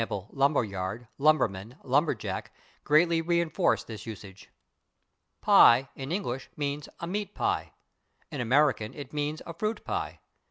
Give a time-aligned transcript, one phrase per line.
[0.01, 2.47] /lumber yard/, /lumberman/, /lumberjack/,
[2.83, 4.49] greatly reinforce this usage.
[5.43, 7.73] /Pie/, in English, means a meat pie;
[8.31, 10.19] in American it means a fruit pie.